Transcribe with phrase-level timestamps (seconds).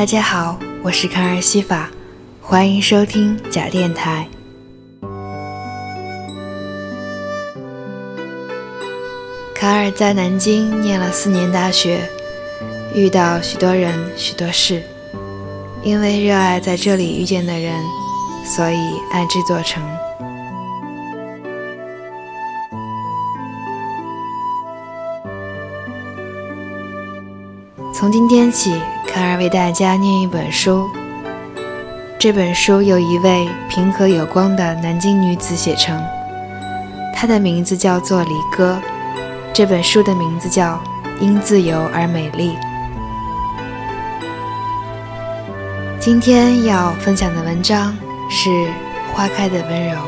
[0.00, 1.90] 大家好，我是卡尔西法，
[2.40, 4.26] 欢迎收听假电台。
[9.54, 12.00] 卡尔在南京念了四年大学，
[12.94, 14.82] 遇到许多人、许多事，
[15.82, 17.74] 因为热爱在这里遇见的人，
[18.42, 18.78] 所以
[19.12, 19.82] 爱这座城。
[28.00, 30.88] 从今天起，卡尔为大家念一本书。
[32.18, 36.02] 这本书由一位平和有光的南京女子写成，
[37.14, 38.80] 她的名字叫做李歌。
[39.52, 40.76] 这本书的名字叫
[41.20, 42.52] 《因自由而美丽》。
[45.98, 47.94] 今天要分享的文章
[48.30, 48.48] 是
[49.12, 49.98] 《花开的温柔》。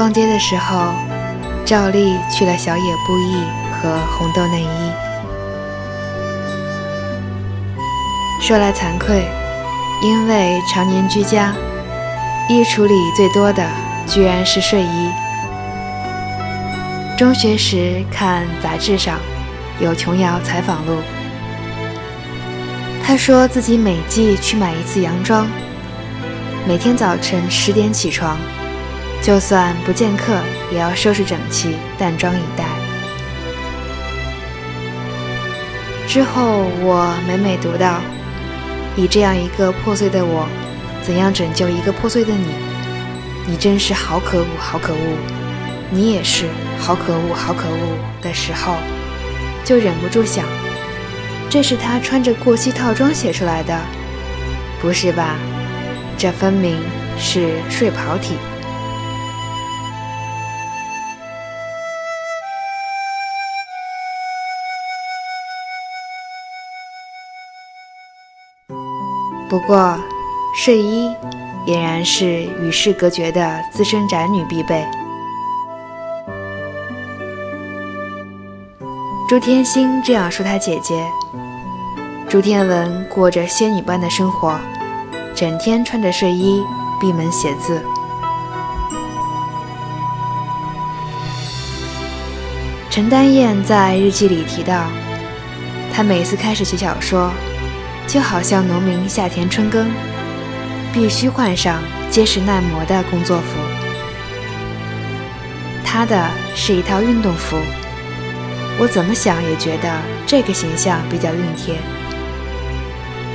[0.00, 0.94] 逛街的时候，
[1.62, 4.92] 照例去了小野布艺和红豆内衣。
[8.40, 9.28] 说来惭愧，
[10.02, 11.52] 因为常年居家，
[12.48, 13.62] 衣橱里最多的
[14.06, 15.10] 居然是睡衣。
[17.18, 19.18] 中学时看杂志上
[19.80, 20.96] 有琼瑶采访录，
[23.04, 25.46] 她说自己每季去买一次洋装，
[26.66, 28.38] 每天早晨十点起床。
[29.22, 30.32] 就算不见客，
[30.72, 32.64] 也要收拾整齐，淡妆以待。
[36.08, 38.00] 之后，我每每读到
[38.96, 40.48] “以这样一个破碎的我，
[41.02, 42.48] 怎样拯救一个破碎的你？
[43.46, 44.98] 你真是好可恶，好可恶！
[45.90, 46.46] 你也是
[46.78, 48.76] 好可恶，好可恶！”的时候，
[49.64, 50.44] 就忍不住想：
[51.48, 53.78] 这是他穿着过膝套装写出来的，
[54.80, 55.36] 不是吧？
[56.16, 56.80] 这分明
[57.18, 58.34] 是睡袍体。
[69.50, 69.98] 不过，
[70.54, 71.10] 睡衣
[71.66, 72.24] 俨然是
[72.62, 74.86] 与世隔绝的资深宅女必备。
[79.28, 81.04] 朱天心这样说她姐姐：
[82.28, 84.56] 朱天文过着仙女般的生活，
[85.34, 86.62] 整天穿着睡衣
[87.00, 87.82] 闭门写字。
[92.88, 94.84] 陈丹燕在日记里提到，
[95.92, 97.32] 她每次开始写小说。
[98.12, 99.88] 就好像农民夏田春耕，
[100.92, 103.44] 必须换上结实耐磨的工作服。
[105.84, 107.56] 他的是一套运动服，
[108.80, 109.88] 我怎么想也觉得
[110.26, 111.76] 这个形象比较熨帖。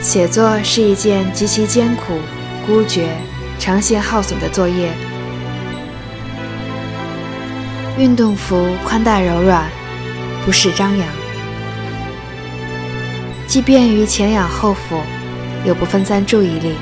[0.00, 2.18] 写作是一件极其艰苦、
[2.66, 3.10] 孤绝、
[3.58, 4.90] 长线耗损的作业。
[7.98, 9.66] 运动服宽大柔软，
[10.46, 11.21] 不是张扬。
[13.52, 14.98] 既便于前仰后俯，
[15.66, 16.72] 又不分散注意力。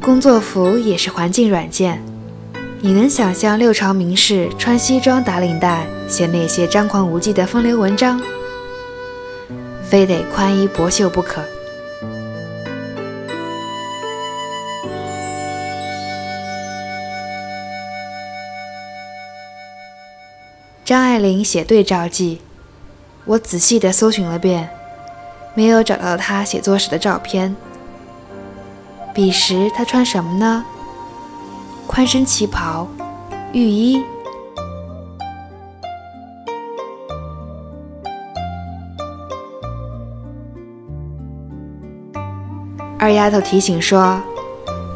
[0.00, 2.02] 工作服也是环境软件，
[2.80, 8.20] 你能想象六朝名士穿西装打领带写那些张狂无忌的风流文章？
[9.84, 11.44] 非得宽衣薄袖不可。
[20.84, 22.40] 张爱玲写对照记，
[23.24, 24.68] 我仔细地搜寻了遍，
[25.54, 27.54] 没有找到她写作时的照片。
[29.14, 30.64] 彼时她穿什么呢？
[31.86, 32.88] 宽身旗袍、
[33.52, 34.02] 浴衣。
[42.98, 44.20] 二丫头提醒说：“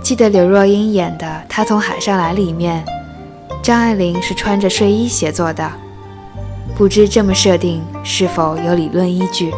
[0.02, 2.84] 记得刘若英演的《她从海上来》里面。”
[3.66, 5.68] 张爱玲是穿着睡衣写作的，
[6.76, 9.52] 不知这么设定是否有理论依据。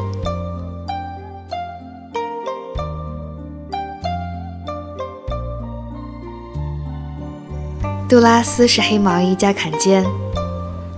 [8.09, 10.03] 杜拉斯是黑毛衣加坎肩，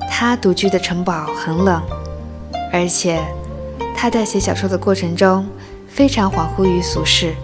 [0.09, 1.83] 他独居的城堡很冷，
[2.73, 3.21] 而且
[3.97, 5.45] 他在写小说的过程中
[5.89, 7.35] 非常恍惚于俗世，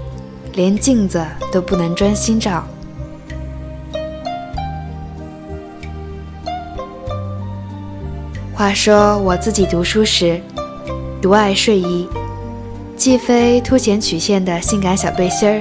[0.52, 2.64] 连镜子都不能专心照。
[8.56, 10.40] 话说我自己读书时，
[11.20, 12.08] 独爱睡衣，
[12.96, 15.60] 既非凸显曲线的性感小背心儿，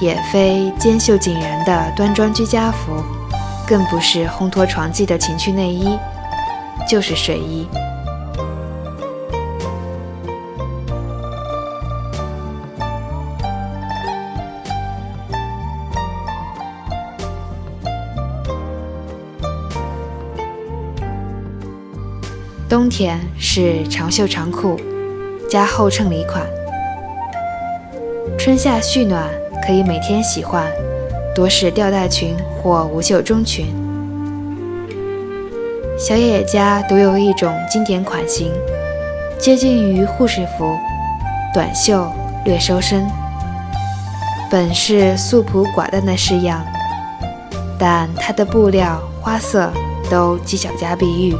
[0.00, 3.04] 也非肩袖紧然的端庄居家服，
[3.68, 5.90] 更不是烘托床技的情趣内衣，
[6.88, 7.68] 就是睡衣。
[22.68, 24.76] 冬天是长袖长裤
[25.48, 26.44] 加厚衬里款，
[28.36, 29.30] 春夏蓄暖
[29.64, 30.66] 可以每天洗换，
[31.32, 33.66] 多是吊带裙或无袖中裙。
[35.96, 38.50] 小野家独有一种经典款型，
[39.38, 40.76] 接近于护士服，
[41.54, 42.04] 短袖
[42.44, 43.06] 略收身，
[44.50, 46.64] 本是素朴寡淡的式样，
[47.78, 49.70] 但它的布料花色
[50.10, 51.36] 都极小家碧玉。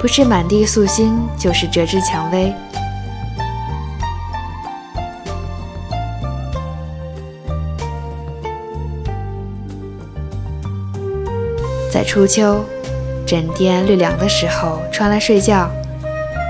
[0.00, 2.54] 不是满地素心，就是折枝蔷薇。
[11.92, 12.64] 在初秋，
[13.26, 15.70] 枕垫略凉的时候穿来睡觉，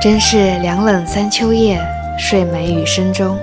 [0.01, 1.85] 真是凉冷三秋夜，
[2.17, 3.37] 睡美雨声中。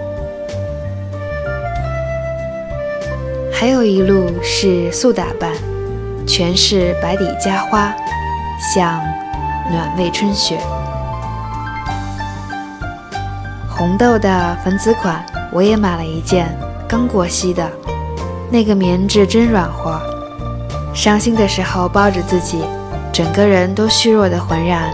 [3.51, 5.51] 还有一路是素打扮，
[6.25, 7.94] 全是白底加花，
[8.74, 9.04] 像。
[9.69, 10.57] 暖胃春雪，
[13.69, 15.21] 红豆的粉紫款
[15.51, 17.69] 我也买了一件，刚过膝的，
[18.49, 19.99] 那个棉质真软和。
[20.93, 22.63] 伤心的时候抱着自己，
[23.11, 24.93] 整个人都虚弱的浑然。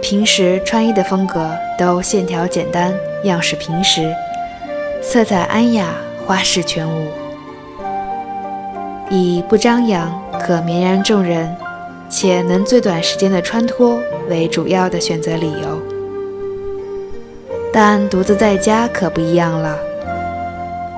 [0.00, 4.10] 平时穿衣的风格都线条简单，样式平实。
[5.10, 5.86] 色彩安雅，
[6.26, 7.08] 花式全无，
[9.08, 11.56] 以不张扬、可绵然众人，
[12.10, 15.80] 且能最短时间的穿脱为主要的选择理由。
[17.72, 19.78] 但独自在家可不一样了。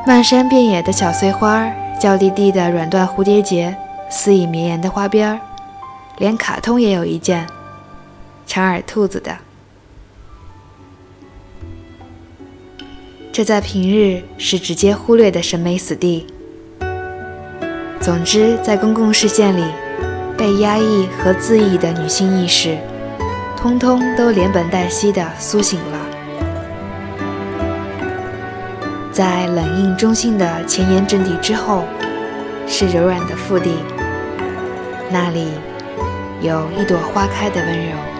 [0.05, 1.71] 漫山遍野的小碎花，
[2.01, 3.73] 娇滴滴的软缎蝴蝶结，
[4.11, 5.39] 丝以绵延的花边儿，
[6.19, 7.47] 连卡通也有一件，
[8.45, 9.31] 长耳兔子的。
[13.41, 16.27] 这在平日是直接忽略的审美死地。
[17.99, 19.65] 总之，在公共视线里，
[20.37, 22.77] 被压抑和自抑的女性意识，
[23.57, 25.99] 通通都连本带息的苏醒了。
[29.11, 31.85] 在冷硬中性的前沿阵地之后，
[32.69, 33.71] 是柔软的腹地，
[35.11, 35.47] 那里
[36.43, 38.20] 有一朵花开的温柔。